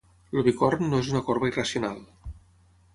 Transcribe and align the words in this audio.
El 0.39 0.45
bicorn 0.47 0.89
no 0.93 1.03
és 1.05 1.11
una 1.13 1.23
corba 1.29 1.53
irracional. 1.53 2.05